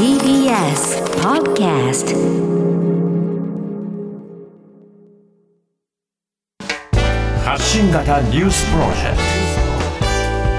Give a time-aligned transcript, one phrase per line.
[0.00, 2.16] TBS Podcast
[7.44, 9.16] 発信型ニュースプロジェク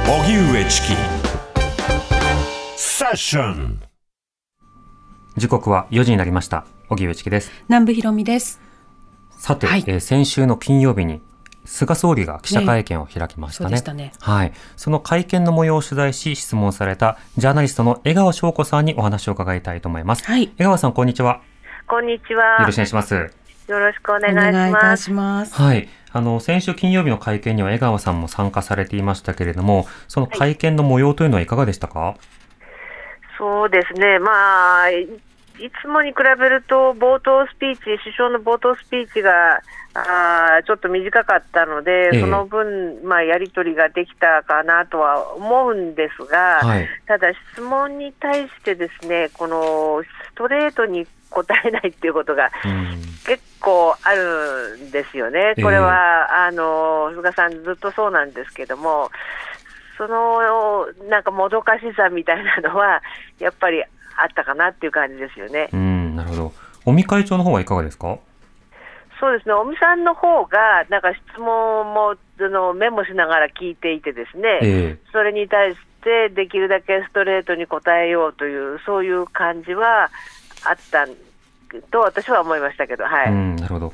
[0.05, 0.13] ト。
[0.21, 0.88] 荻上チキ。
[2.77, 3.81] セッション。
[5.35, 6.67] 時刻は4時になりました。
[6.89, 7.51] 荻上チキです。
[7.67, 8.62] 南部ひろみです。
[9.39, 9.83] さて、はい。
[9.87, 11.19] えー先週の金曜日に
[11.65, 13.69] 菅総理が記者会見を開きましたね。
[13.69, 14.13] そうでしたね。
[14.19, 14.53] はい。
[14.75, 20.23] その会見の模様を取材し質問されたジャーナリストの江川翔子さんにお話を伺いたいと思います。
[20.23, 20.52] はい。
[20.57, 21.41] 江川さん、こんにちは。
[21.88, 22.61] こんにちは。
[22.61, 23.13] よろしくお願いします。
[23.16, 25.03] よろしくお願おいします。
[25.03, 25.53] します。
[25.53, 25.88] はい。
[26.13, 32.16] あの、先週金曜日の会見には江川さんも参加されていましたけれども、その会見の模様というのはいかがでしたか、
[33.38, 34.19] そうですね。
[34.19, 39.61] まあ、いいつもに比べると冒頭スピーチ、首相の冒頭スピーチが
[39.94, 46.88] あーちょっと短かったので、ええその分、まあ、やり取りができたかなとは思うんですが、はい。
[47.08, 52.98] ただ質問に対してですね、このストレートに答えないっていうことがうん。
[53.25, 59.11] 結構あるんですよね、これは、あの菅さん、ずっとそうなんですけども、
[59.98, 63.02] そのなんかもどかしさみたいなのは、
[63.39, 63.86] やっぱりあ
[64.26, 65.70] ったかなっていう感じですよね。
[65.73, 66.53] うん、なるほど。
[66.86, 68.17] 尾身会長の方はいかがですか？
[69.22, 80.09] そうですね、尾身さんの方が、なんか質問もあのメモしながら聞いていてですね、えそれに対してできるだけストレートに答えようという、そういう感じは
[80.66, 81.05] あった
[81.92, 83.30] と私は思いましたけど、はい。
[83.30, 83.94] うん、なるほど。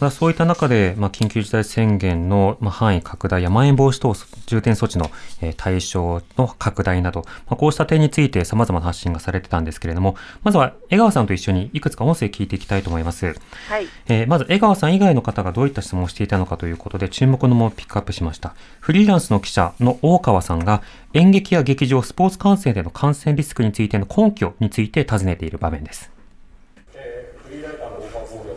[0.00, 4.14] まあ、そういった中で、まあ、緊急事態宣言の、まあ、範囲拡大やまん延防止等
[4.46, 13.26] 重点措置の、えー対象の拡大など、まあ、こうした点について様々な発信がされてたんですけれども、まずは江川さんと一緒にいくつか音声聞いていきたいと思います。
[13.26, 13.32] は
[13.78, 18.54] いえーまず江川さん以外の方がどういった質問をしていたのかということで注目のものをピックアップしました。
[18.80, 26.10] フリーランスの記者の大川さんが演劇や劇場、スポーツ観戦での感染リスクについての根拠について尋ねている場面です。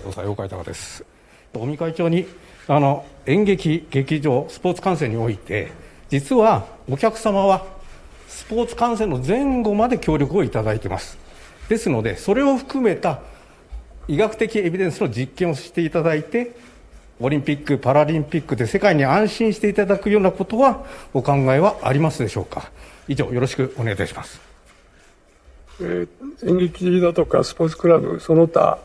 [0.03, 1.16] 総裁岡井隆です
[1.53, 2.27] 尾身会長に
[2.67, 5.71] あの演劇、劇場、スポーツ観戦において
[6.09, 7.65] 実はお客様は
[8.27, 11.17] スポーツ観戦の前後まで協力をいただいています。
[11.69, 13.21] ですのでそれを含めた
[14.07, 16.55] 医学的エビデンスの実験をしていただいて
[17.19, 22.71] オリンピック・パラリンピックで世界に安心していただくようなことはお考えはありますでしょうか。
[23.07, 24.39] 以上よろしくお願いいたします。
[25.81, 28.77] えー演劇だとかスポーツクラブ、その他、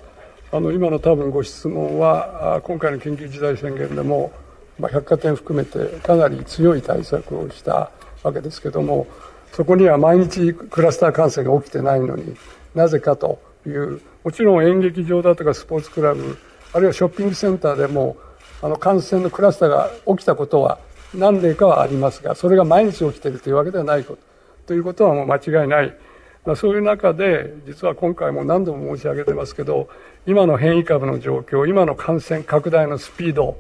[0.54, 4.32] あの今の多分ご質問は、今回の緊急事態宣言でも、
[4.78, 7.90] まあ、百貨店含めてかなり強い対策をした
[8.22, 9.06] わけですけども、
[9.52, 12.36] そこには毎日クラスター感染が起きてないのに
[12.74, 16.36] なぜかという、もちろん演劇場だとかスポーツクラブ、
[16.74, 18.18] あるいはショッピングセンターでも、
[18.60, 20.78] あの感染のクラスターが起きたことは
[21.14, 24.22] 何例かはありますが、それが毎日起きているというわけではないこと。
[24.66, 25.96] ということはもう間違いない。
[26.44, 29.88] まあ、そういう中で、実は今回も何度も申し上げてますけど、
[30.26, 33.56] 今の変異株の状況、今の感染拡大のスピード、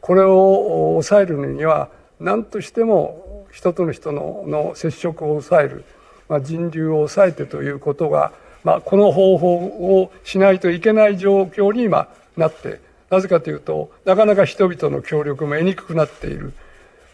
[0.00, 1.88] これを抑えるには、
[2.18, 5.84] 何としても人との人のの接触を抑える、
[6.28, 8.32] まあ、人流を抑えてということが、
[8.64, 16.52] まあ、この方法をしないといけない状況に今なって、なぜかというと、なかなか人々の協力も得にくくなっている。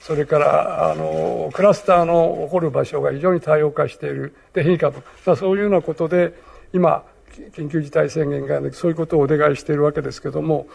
[0.02, 6.34] それからあのクラスターの起こる場所が非常に多様化している、で変異株、まあ、そういうようなことで、
[6.72, 7.04] 今、
[7.52, 10.66] 緊急事態宣言が、そういうことをお願いしているわけですけども、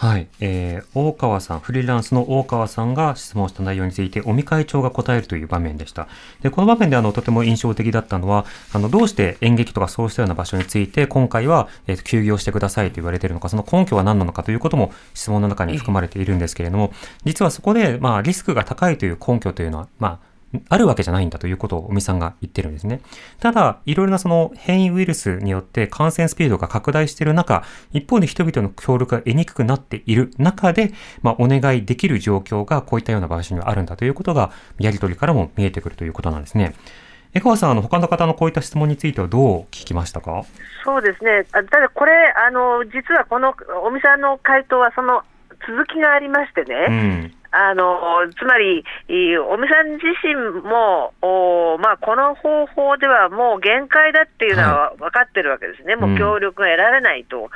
[0.00, 6.08] はい、えー、大川さん、フリーランスの大川さんが質問した内容について、尾身会長が答えるという場面でした。
[6.40, 16.94] で、この場面であの、とても印象的だったのは、あの、どうして演劇とかそうしたような場所について、今回は、えー休業してくださいと言われているのか、その根拠は何なのかということも質問の中に含まれているんですけれども、
[17.24, 20.29] 実はそこで、まあ、リスクが高いという根拠というのは、まあ、
[20.68, 23.00] あるわけじゃないんだということを尾身さんが言ってるんですね。
[23.38, 27.62] ただ、いろいろなその変異ウイルスによって感染スピードが拡大している中、
[27.92, 36.74] 一方で人々の協力が得にくくなっている中で、まあ、お願いできる状況がこういったような場所にはあるんだということが、やり取りからも見えてくるということなんですね。
[37.32, 40.42] 江川さん、あの、他の方のこういった質問についてはどう聞きましたか？
[40.84, 42.12] そうですね、あただこれ、
[42.44, 43.54] あの実はこの
[43.84, 45.22] 尾身さんの回答は、その
[45.64, 47.34] 続きがありましてね、うん。
[47.52, 47.98] あの
[48.38, 57.50] つまり、い尾身さん自身も、おまあ、この方法ではもう限界だっていうのは分かってるわけですね、もう協力が得られないと。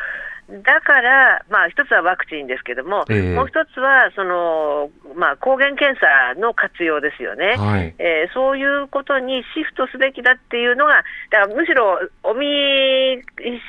[0.48, 7.56] だから、まあ、一つはワクチンですけども、ええもう一つはその、まあ、抗原検査の活用ですよね。
[7.56, 7.94] はい。
[7.98, 13.22] えーそういうことにシフトすべきだっていうのが、だからむしろ尾身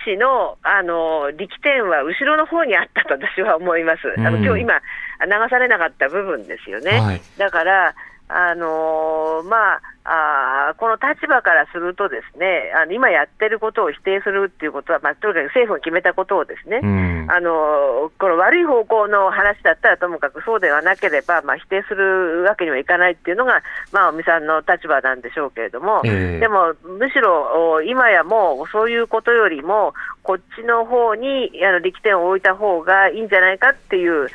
[0.05, 6.99] 氏のあの力点は後ろの方にあったと私は思います、あうんの今日今、流されなかった部分ですよね。
[6.99, 7.95] はいだから
[8.27, 34.27] あのーまああこの立場からすると、ですねあの今やってることを否定するっていうことは、まあ、とにかく政府が決めたことをですね、うん、あのこの悪い方向の話だったらともかくそうではなければ、まあ、否定するわけにはいかないっていうのが、まあ、尾身さんの立場なんでしょうけれども、えー、でもむしろ今やもうそういうことよりも、こっちの方にあの力点を置いた方がいいんじゃないかっていう、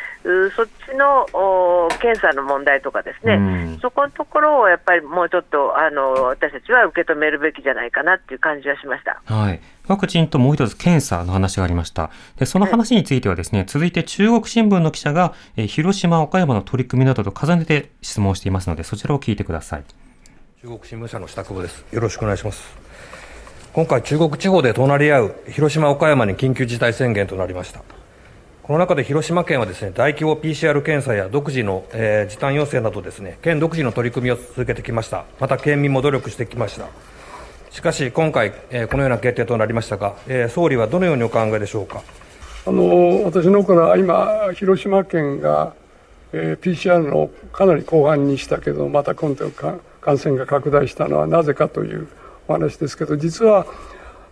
[0.55, 1.27] そっちの
[2.01, 9.21] 検査の問題とかですね、うん、そこのところをやっぱりもうちょっとあの私たちは受け止めるべきじゃないかなっていう感じはしました。
[9.25, 12.13] はいワクチンともう一つ検査の話がありました。
[12.37, 19.85] で、その話についてはですね、続いて中国新聞の記者が、え広島、岡山の取り組みなどと重ねて質問していますので、そちらを聞いてください。
[20.63, 21.85] 中国新聞社の下久保です。
[21.93, 22.90] よろしくお願いします。
[23.73, 27.83] 今回中国地方で隣り合う広島、岡山に緊急事態宣言となりました。
[28.65, 35.25] この中で広島県はですね大規模 PCR 検査や独自の、えー、時短要請などですね県独自の取り組みを続けてきました。
[35.39, 36.89] また県民も努力してきました。
[37.71, 42.03] しかし今回、えー、このような決定となりましたが、えー、総理はどのようにお考えでしょうか？
[42.67, 45.75] あの私のから今広島県が、
[46.33, 52.09] えー、PCR のかなり後半にしたけどまた今度感染が拡大したのはなぜかという
[52.50, 53.64] お話ですけど実は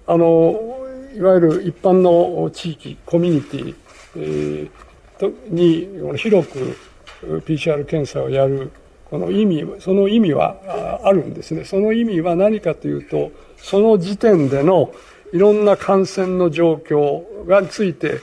[0.07, 0.77] あの
[1.15, 3.75] いわゆる一般の地域コミュニティ
[4.17, 6.77] えー、に広く
[7.23, 8.73] PCR 検査をやる
[9.11, 14.93] この意味その意味はあるんですねその意味は何かというとその時点での
[15.33, 18.21] いろんな感染の状況がついて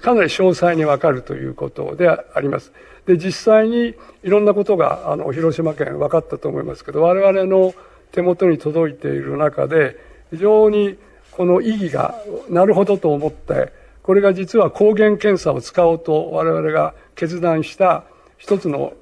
[0.00, 2.72] かなり詳細にわかるということであります。
[3.06, 7.74] で、実際にいろんなことが、あの、広島県分かったと思いますけど、我々の
[8.12, 9.96] 手元に届いている中で、
[10.30, 10.96] 非常に
[11.32, 12.14] この意義が、
[12.48, 13.72] なるほどと思って、
[14.02, 18.04] これが実は抗原検査を使おうと我々が決断した
[18.36, 18.92] 一つの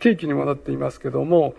[0.00, 1.54] 契機にもなっていますけども、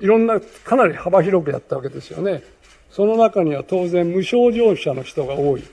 [0.00, 2.42] いろんな、かなり幅広くやったわけですよね。
[2.90, 5.64] その中には当然無症状者の人が多い。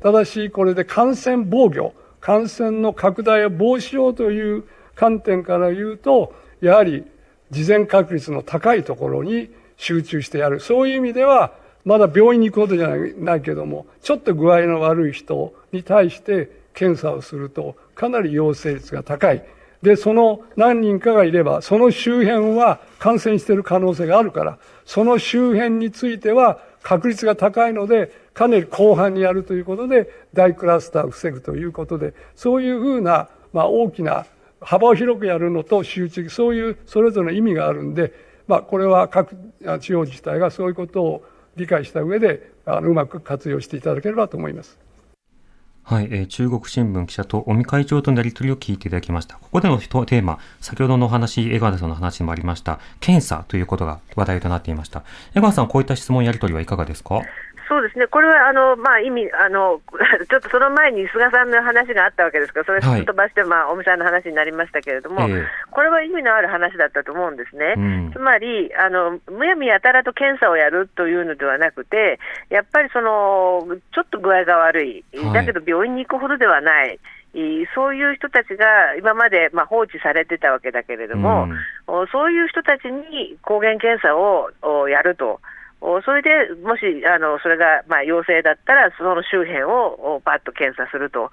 [0.00, 4.64] ただし、これで感染防御、感染の拡大を防止しようという
[4.94, 7.04] 観点から言うと、やはり
[7.50, 9.50] 事前確率の高いところに
[9.82, 10.60] 集中してやる。
[10.60, 11.52] そういう意味では、
[11.84, 12.88] まだ病院に行くことじゃ
[13.18, 19.44] ないけども、ちょっと具合の悪い人に対して検査をすると、かなり陽性率が高い。
[19.82, 34.26] で、その何人かがいれば、その周辺は感染している可能性があるから、その周辺については確率が高いので、かなり後半にやるということで、大クラスターを防ぐということで、そういうふうな、まあ大きな
[34.60, 38.12] 幅を広くやるのと集中、そういうそれぞれの意味があるんで、
[38.52, 39.34] まあこれは各
[39.80, 41.24] 地方自治体がそういうことを
[41.56, 44.78] 理解した上であのうまく活用していただければと思います。
[45.84, 49.36] はい、えー、中国新聞記者と尾身会長とのやり取りを聞いていただきました。
[49.36, 55.02] ここでのテーマ、先ほどのお話、江川さんの話にもありました、検査ということが話題となっていました。
[55.34, 57.22] 江川さん、こういった質問やり取りはいかがですか？
[57.72, 59.80] そうですね、これはあの、まあ、意味あの、
[60.28, 67.72] ちょっとその前に菅さんの話があったわけですから、それを飛ばして、はい、まあ、尾身さんの話になりましたけれども、えー、これは意味のある話だったと思うんですね。
[67.78, 72.20] うん、つまりあの、むやみやたらと検査をやるというのではなくて、
[72.50, 75.02] やっぱりそのちょっと具合が悪い、
[75.32, 77.00] だけど病院に行くほどではない。
[77.74, 81.48] そういう人たちが今までまあ放置されてたわけだけれども、
[81.88, 84.50] うん、そういう人たちに抗原検査を
[84.90, 85.40] やると。
[86.04, 86.30] それで
[86.62, 91.30] もしあのそれがまあ陽性だったら、その周辺をパッと検査すると、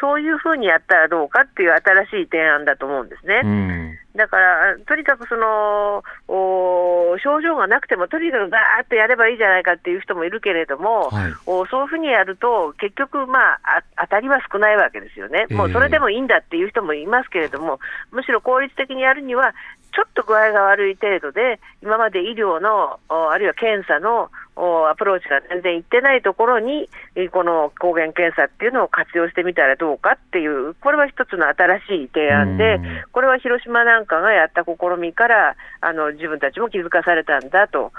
[0.00, 3.40] そういうふうにやったらどうかっていう新しい提案だと思うんですね。
[3.44, 3.98] うん。
[4.14, 19.54] だから、とにかくその症状がなくても、とにかくガーッとやればいいじゃないかっていう人もいるけれども、はい、そういうふうにやると、結局、まあ、当たりは少ないわけですよね、もうそれでもいいんだっていう人もいますけれども、むしろ効率的にやるには、
[19.94, 26.88] ちょっと具合が悪い程度で、今まで医療の、あるいは検査のアプローチが全然いってないところに、
[27.30, 32.80] この抗原検査っていうのを活用してみたらどうかっていう、これは一つの新しい提案で、
[33.12, 37.92] これは広島なんかがやった試みから、あの自分たちも気づかされたんだと。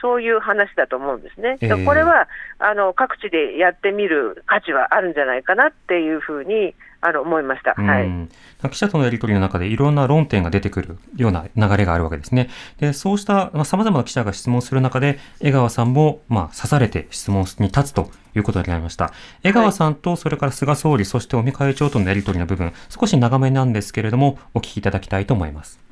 [0.00, 1.56] そういう話だと思うんですね。
[1.60, 2.28] えー、これは
[2.58, 12.50] あの各地でやってみる価値はあるんじゃないかなっていうふうにあの思いました、はい、記者とのやり取りの中でいろんな論点が出てくるような流れがあるわけですね。
[12.78, 19.12] でそうしたさまざ、まな記者が質問する中で、江川さんも、まあ、刺されて質問に立つということになりました。
[19.42, 25.87] 江川さんと、それから菅総理、そして尾身会長とのやり取りの部分、少し長めなんですけれども、お聞きいただきたいと思います。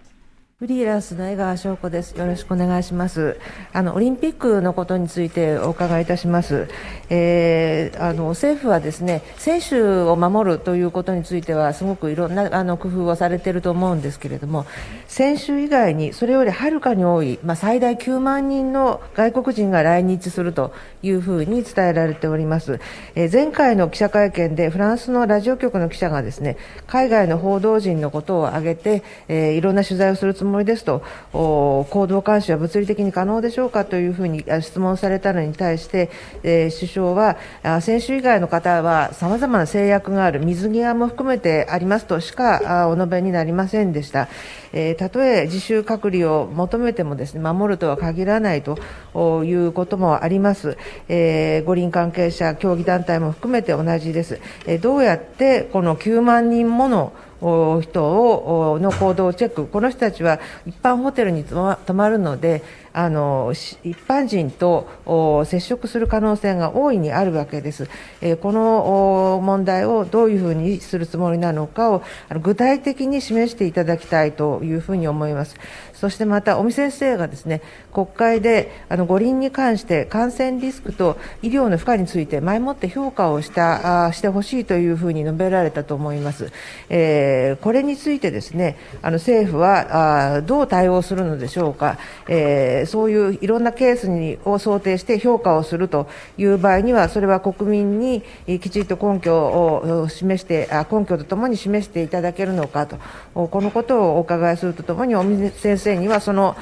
[0.58, 2.12] フリーランスの江川翔子です。
[2.12, 3.38] よろしくお願いします。
[3.74, 6.68] あの、オリンピックのことについてお伺いいたします。
[7.10, 14.64] えー、あの、政府はですね、選手を守るということについては、すごくいろんな、あの、工夫をされていると思うんですけれども、
[15.08, 20.72] 選手以外に、それよりはるかに多い、まあ、最大9万人の外国人が来日すると
[21.02, 22.80] いうふうに伝えられております。
[23.14, 36.10] えー、前回の記者会見で、フランスのラジオ局の記者がですね、海外の報道陣のことを挙げて、えー、いろんな取材をするつもりもりですと、行動監視は物理的に可能でしょうかというふうに質問されたのに対して、
[36.42, 37.36] えー、首相は、
[37.80, 44.28] 選手以外の方はさまざまな制約がある、水際も含めてありますとしかお述べになりませんでした。
[44.72, 50.76] えー、たとえ自主隔離を求めてもですね、守るとは限らないということもあります。
[51.08, 54.38] えー、五輪関係者、競技団体も含めて同じです。
[54.66, 62.62] えー、どうやってこの9万人もの人をの行動をチェック、この人たちは一般ホテルに泊まるので、
[62.96, 67.90] あの一般人と接触する可能性が大いにあるわけです。
[68.22, 72.02] えこの問題をどういうふうにするつもりなのかを
[72.42, 75.56] 具体的に示していただきたいというふうに思います。
[75.92, 77.60] そしてまた尾身先生がですね
[77.92, 86.50] 国会であの五輪に関して感染リスクと医療の負荷について前もって評価をしたあしてほしいというふうに述べられたと思います。
[86.88, 91.98] えー、これについてですねあの政府はあどう対応するのでしょうか。
[92.26, 98.22] えーそういういろんなケースにを想定して評価をするという場合には、それは国民に
[98.60, 102.98] きちんと根拠を示して、根拠とともに示していただけるのかと、
[103.34, 106.56] このことをお伺いするとともに、尾身先生には、その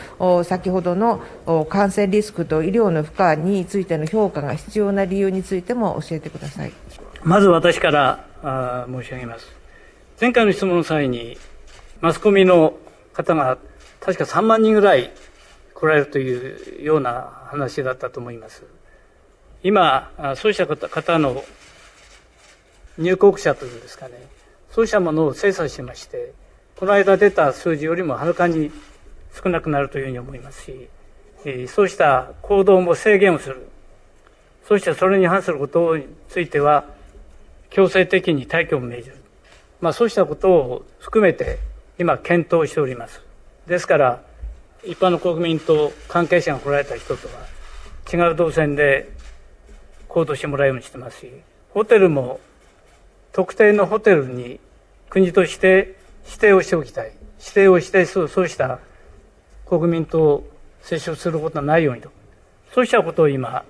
[0.44, 1.20] 先ほどの
[1.68, 6.72] 感染リスクと医療の負荷についての評価が必要な理由についても教えてください
[7.22, 9.46] まず私から申し上げます。
[10.20, 11.38] 前回の質問の際に、
[12.00, 12.74] マスコミの
[13.14, 13.58] 方が
[14.00, 15.10] 確か3万人ぐらい
[15.84, 18.64] 来られるというような話だったと思います。
[19.62, 21.44] 今、そうした方の
[22.96, 24.14] 入国者というんですかね、
[24.70, 26.32] そうしたものを精査しまして、
[26.76, 28.72] この間出た数字よりもはるかに
[29.34, 30.88] 少なくなるというふうに思いますし、
[31.68, 33.68] そうした行動も制限をする。
[34.66, 36.86] そしてそれに反することについては、
[37.68, 39.16] 強制的に退去を命じる。
[39.82, 41.58] まあそうしたことを含めて
[41.98, 43.20] 今検討しております。
[43.66, 44.22] ですから、
[44.86, 47.44] 一般の国民と関係者が来られた人とは
[48.12, 49.10] 違う動線で
[50.08, 51.30] 行動してもらうようにしてますし、
[51.70, 52.40] ホテルも
[53.32, 54.60] 特定のホテルに
[55.10, 57.12] 国として指定をしておきたい。
[57.40, 58.78] 指定をしてそうそうした
[59.66, 60.44] 国民と
[60.82, 62.10] 接触することがないようにと。
[62.72, 63.64] そうしたことを今、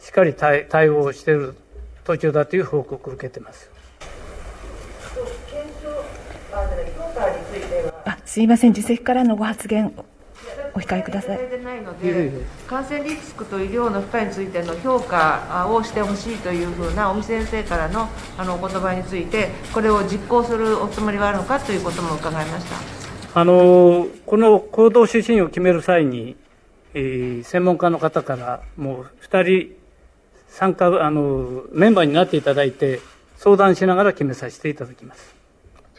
[0.00, 1.54] しっかり対対応している
[2.04, 3.73] 途中だという報告を受けています。
[8.06, 9.94] あすいません、自席からのご発言、
[10.74, 11.40] お控えください。
[12.66, 26.36] 感染リスクと医療の負荷についての評価をしてほしいというふうな尾身先生からのあのお言葉について、これを実行するおつもりはあるのかということも伺いましたあのこの行動指針を決める際に、
[26.94, 29.76] えー、専門家の方からもう2人
[30.48, 33.00] 参加あのメンバーになっていただいて
[33.36, 35.43] 相談しながら決めさせていただきます。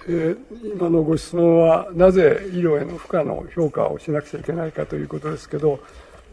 [0.08, 5.80] え今のご質問は、なぜ医療への負荷の評価をしなくちゃいけないかということですけど、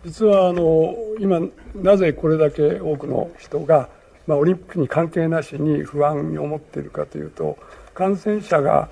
[0.04, 1.40] 実はあの今、
[1.74, 3.88] なぜこれだけ多くの人が、
[4.26, 7.56] まあ、オリンピックに関係なしに不安に思っているかというと、
[7.94, 8.88] 感染者が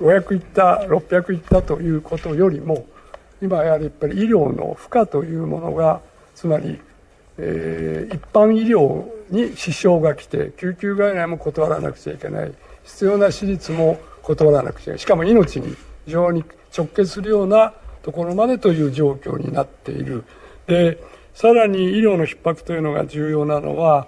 [0.00, 2.86] 500いった、600いったということよりも、
[3.42, 6.00] 今やはりやっぱり医療の負荷というものが、
[6.34, 6.80] つまり、
[7.38, 12.52] えー、一般医療に支障が来て、救急外来も断らなくちゃいけない、
[12.84, 15.76] 必要な手術も断らなくちゃしかも命に
[16.06, 16.44] 非常に
[16.76, 20.24] 直結するようなところまでという状況になっている。
[20.66, 20.98] で、
[21.34, 24.06] さらに医療の逼迫というのが重要なのは、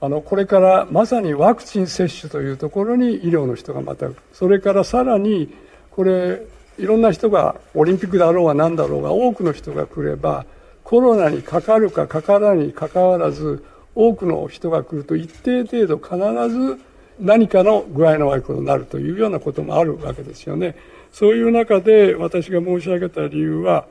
[0.00, 5.54] あの、これからまさにワクチン接種というところに医療の人がまた、それからさらに、
[5.90, 6.42] これ、
[6.78, 10.46] いろんな人が、オリンピックだろうが何だろうが、多くの人が来れば、
[10.82, 16.16] コロナにかかるかかからにかかわらず、多くの人が来ると一定程度必
[16.50, 16.80] ず
[17.22, 20.74] 何かの具合の悪いことになるというようなこともあるわけですよね。
[21.12, 23.86] そういう中で私が申し上げた理由は、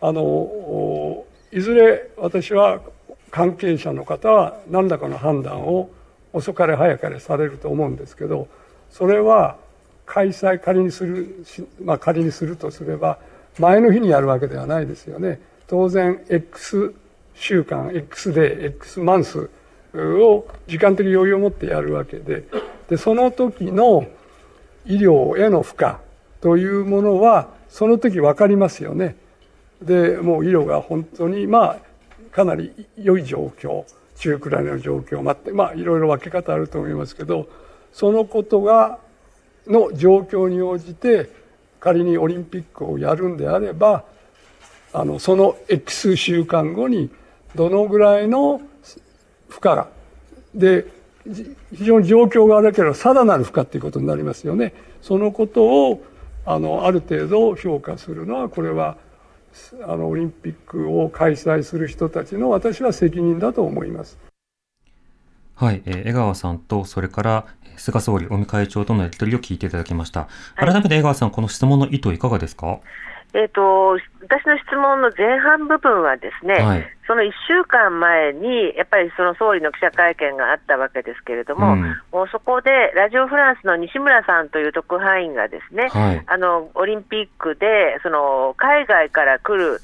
[0.00, 2.80] あの、いずれ私は
[3.30, 5.90] 関係者の方は何らかの判断を
[6.32, 8.48] 遅かれ早かれされると思うんですけど、
[8.90, 9.56] それは
[10.06, 11.44] 開催仮にする、
[11.82, 13.18] まあ仮にするとすれば、
[13.58, 15.40] 前の日にやるわけではないですよね。
[15.66, 16.94] 当然、X
[17.34, 19.50] 週間、X デー、X マンス
[20.00, 22.44] を時間的余裕を持ってやるわけで、
[22.88, 24.06] で、その時の
[24.86, 25.94] 医療への負荷
[26.40, 29.16] というものは、その時分かりますよね。
[29.82, 31.78] で、もう医療が本当に、まあ、
[32.34, 33.84] かなり良い状況、
[34.16, 37.48] 中くらいの状況もあって、まあ、いろいろ分け方あると思いますけど、
[37.92, 38.98] そのことが、
[39.66, 41.30] の状況に応じて、
[41.80, 44.04] 仮にオリンピックをやるんであれば、
[44.92, 47.10] あの、その X 週間後に、
[47.54, 48.60] どのぐらいの
[49.60, 49.88] 負荷が、
[50.54, 50.86] で、
[51.74, 54.74] 非常に状況が悪ければさらなる負荷っていうことになりますよね。
[55.02, 56.04] そのことを、
[56.44, 58.96] あの、ある程度評価するのは、これは、
[59.82, 64.18] あの、オリンピックを開催する人たちの私は責任だと思います。
[65.54, 67.46] はい、えー、江川さんと、それから、
[67.78, 70.28] 菅総理、尾身会長とのやり取りを聞いていただきました。
[70.54, 72.78] 改めて江川さん、この質問の意図いかがですか？
[73.36, 89.80] えっ、ー、と、私の質問の前半部分はですね、はい、その1週間前に、やっぱりその総理の記者会見があったわけですけれども、うん、もうそこでラジオフランスの西村さんという特派員がですね、はい、あのオリンピックでその海外から来る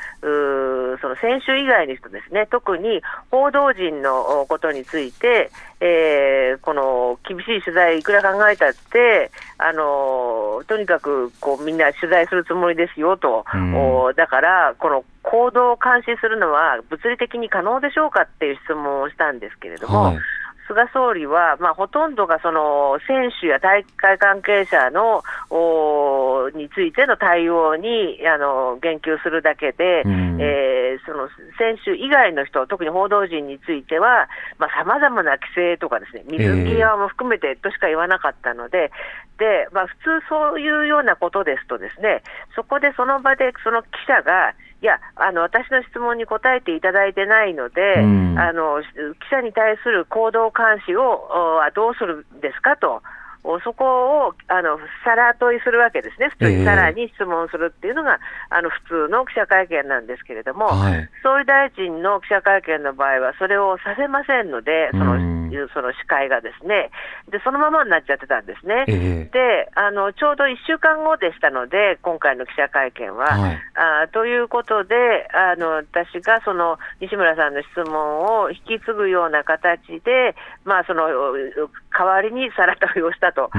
[1.01, 20.19] その選手以外の人ですね、特に報道陣のことについて、えー、この厳しい取材、いくら考えたって、あのとにかくこうみんな取材するつもりですよと、うん、だから、この行動を監視するのは物理的に可能でしょうかっていう質問をしたんですけれども、はい、
[20.67, 25.23] 菅総理は、まあ、ほとんどがその選手や大会関係者の
[26.55, 31.29] についての対応にあの言及するだけで、うん、えー、その
[31.59, 34.29] 選手以外の人、特に報道陣については、
[34.59, 38.91] さまざ、まな規制とかですね、水際も含めてとしか言わなかったので、
[39.39, 42.23] でまあ、普通そういうようなことですと、ですね
[42.55, 48.89] そこでその場でその記者が、いやあの、私の質問に答えていただいてないので、うん、あの記
[49.31, 51.31] 者に対する行動監視を
[51.75, 53.01] どうするんですかと。
[53.65, 58.21] そこをあのさら問いするわけですね、普通にさらに質問するっていうのが、
[58.51, 65.19] えー、あの普通の記者会見なんですけれども、はい、総理大臣の記者会見の場合は、それをさせませんので、その
[65.75, 66.91] その司会がですね。
[67.31, 73.27] で、そのままになっちゃってたんですね、えー、であのちょうど1週間後でしたので、今回の記者会見は。
[73.27, 73.61] はい、
[74.05, 81.09] あということであの、私がその西村さんの質問を引き継ぐような形で、まあ、その
[81.93, 83.51] 代わりにさら問いをしたと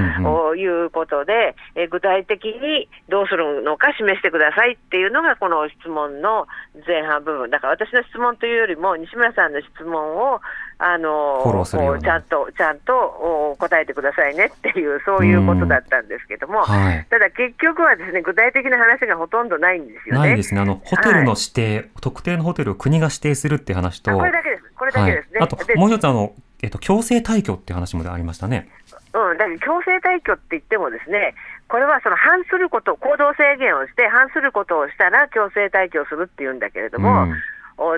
[0.56, 6.46] いうことで、うんうん、え具体的にどうするのか示してくださいっていうのが、この質問の
[6.86, 9.94] 前半部分、だから私の質問というよりも、西村さんの質問
[10.32, 10.40] を
[10.78, 11.64] あの
[12.02, 20.20] ちゃんとちゃんと答えてくださいねっていう、そういうことだったんですけども、はい、ただ結局はですね具体的な話がほとんどないんですよね。
[20.20, 25.38] ないですね、あのホテルの指定、はい、特定のホテルを国が指定するっていう話と、これだけです、これだけですね。
[25.38, 28.68] はい、あともう一つあの、えっと、強制退去っていう話もありましたね。
[29.14, 31.34] うん、だから強制退去って言ってもですね、
[31.68, 37.34] これはその反すること、行動制限をして、反することをしたら強制退去するっていうんだけれども、うん。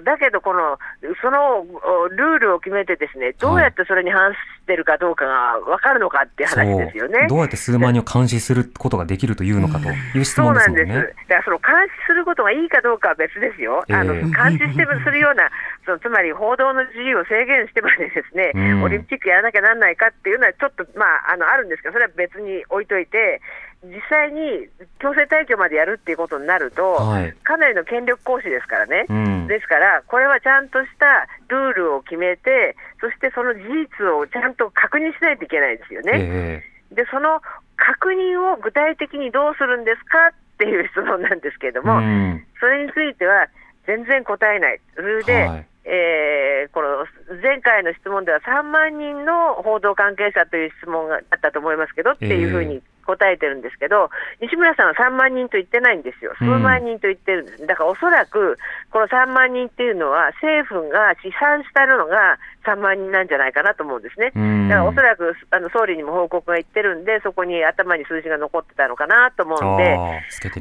[0.05, 0.79] だけどこの、
[1.23, 1.65] その
[2.11, 10.85] ルールを決めて、ですねどうやってそれに反してるかどうかが分かるのかっていう話ですよね、どうやって数万人を監視することができるというのかという質問ですもんね。
[10.85, 11.29] そうなんです。
[11.29, 15.51] だからその監視することがいいかどうかは別ですよ、えー、あの監視してするような、
[15.85, 23.41] そのつまり報道の自由を制限してまでですね、うん、オリンピックやらなきゃなんないかっていうのは、ちょっと、まあ、あのあるんですけど、それは別に置いといて、
[23.85, 33.61] 実際に強制退去までやるっていうことになると、はい、かなりの権力行使ですからね、うん、ですから、これはちゃんとしたルールを決めて、そしてその事
[34.01, 36.13] 実をちゃんと確認しないといけないですよね。
[36.15, 37.41] えー、でその
[37.77, 43.49] 確認を具体的にどうするんですかっていう質問なんですけれども、うん、それについては
[43.87, 47.07] 全然答えない、それで、はい、えー、この
[47.43, 58.59] 前回の質問では3万人の報道関係者という質問があったと思いますけどっていうふうに答えてるんですけど、西村さんは3万人と言ってないんですよ、数万人と言ってるんです、うん、だからおそらく
[58.91, 64.33] この3万人っていうのは、政府が試算したのが3万人なんじゃないかなと思うんですね、
[64.69, 69.97] だからおそらくあの総理にも報告がいってるんで、そこに頭に数字が残ってたのかなと思うんで、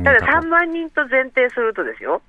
[0.03, 2.21] ただ3万人と前提するとですよ、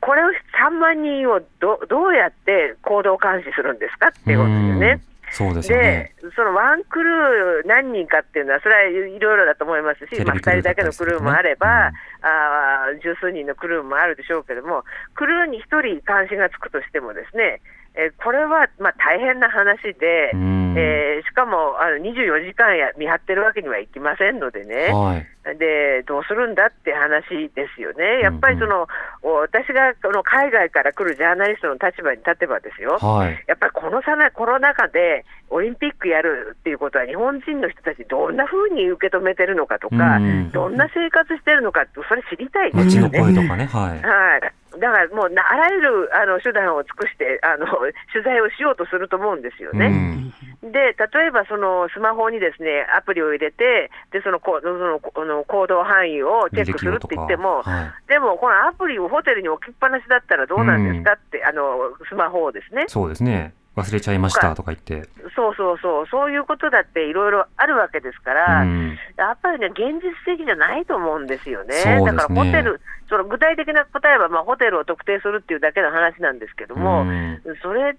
[0.00, 5.00] これを3万人をどどうやって行動監視するんですかっていうことですよね。
[5.36, 17.60] そうですね、でそのワンクルー何人かっていうのは、それはいろいろだと思いますし、まあ、2人だけのクルーもあれば、うん、あ十数人のクルーもあるでしょうけども、クルーに1人監視がつくとしても、ですね
[17.96, 20.32] えこれはまあ大変な話で、
[20.80, 25.26] えーしかもあの24時間や見張ってるわけにはいきませんのでね、はい。
[25.58, 28.88] でどうするんだって話ですよね、やっぱりその、
[29.22, 33.44] お私がこの海外から来るジャーナリストの立場に立てばですよ、はい。
[33.46, 43.20] やっぱりこのさなコロナ禍でオリンピックやるっていうことは、日本人の人たち、どんな風に受け止めてるのかとか、うんどんな生活してるのかって、それ知りたいです街のよね。
[43.20, 43.66] 声とかね。
[43.66, 44.02] はい。
[44.02, 47.66] はい、だからもうな、あらゆるあの手段を尽くしてあの、
[48.12, 49.86] 取材をしようとすると思うんですよね。
[49.86, 63.54] うんで例えばそのスマホにですねアプリを入れて、でそのこそのこの行動範囲をチェックするって言っても、はでもこのアプリをホテルに置きっぱなしだったらどうなんですかって、あのスマホをですねい。、そうですね。
[63.76, 65.08] 忘れちゃいましたとか言って。
[65.36, 68.98] そうそうそう、そういうことだっていろいろあるわけですから、うん。
[69.16, 71.84] やっぱりね、現実的じゃないと思うんですよね。
[71.84, 72.00] ね。
[72.04, 77.42] だからホテル、その具体的な答えは、まあ、ホテルを特定するっていうだけの話なんですけども、うん。
[77.62, 77.98] それで、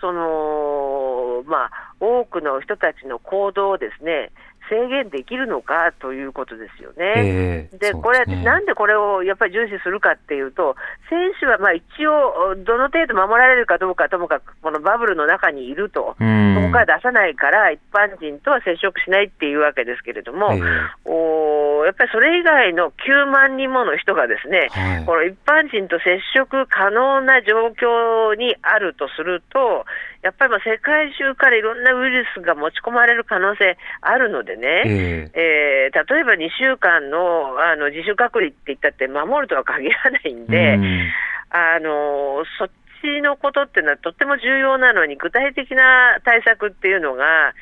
[0.00, 4.30] その、まあ、多くの人たちの行動をですね、
[4.70, 7.12] 制限できるのかということですよね。
[7.16, 10.76] ええで、そうこれ、ねなんでこれをやっぱり重視するかっていうと、
[11.10, 16.54] 選手はまあ一応、どの程度守られるかどうかともかく、このバブルの中にいると、うん。
[16.54, 20.60] そこから出さないから、一般人とは接触しないっていうわけですけれども、ええ
[21.04, 25.04] おーやっぱりそれ以外の9万人もの人がですね、はい。
[25.04, 29.86] この一般人と接触可能な状況にあるとすると、
[30.22, 41.08] やっぱりまあ世界中からいろんなウイルスが持ち込まれる可能性あるのでね、ええー例えば2週間のあの自主隔離って言ったって守るとは限らないんで、うん
[41.50, 42.68] あのそっ
[43.02, 47.54] ちのことっていうのはとっても重要なのに、具体的な対策っていうのが、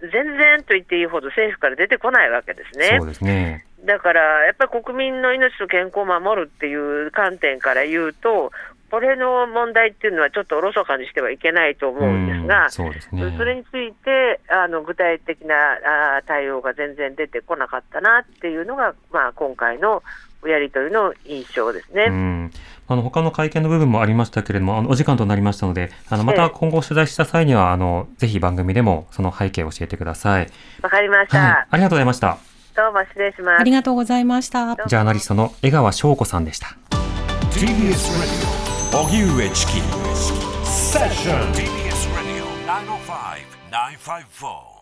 [0.00, 3.08] 全然と言っていいほど政府から出てこないわけですねそう。
[3.08, 3.64] ですね。
[3.84, 8.52] だから、やっぱり国民の命と健康を守るっていう観点から言うと、
[8.90, 13.34] これの問題っていうのはちょっとおろそかにしてはいけないと思うんですが、うんそうですね。
[13.36, 15.54] それについてあの具体的な
[16.16, 20.02] あー対応が全然出てこなかったなっていうのが、まあ、今回の
[20.46, 22.06] やり取りの印象ですね。
[22.08, 22.50] うん、
[22.86, 30.48] あの他の会見の部分もありましたけれども、あのお時間となりましたので、あのまたええ今後取材した際には、あのぜひ番組でもその背景を教えてください。
[30.82, 32.38] わかりました、はい、ありがとうございました。
[32.76, 33.72] どうも失礼しますあり。
[33.72, 34.76] がとうございました。
[34.86, 36.76] ジャーナリストの江川翔子さんでした。
[38.90, 39.72] 荻上チキ
[40.64, 42.44] セッション TBS Radio
[43.70, 44.77] 905-954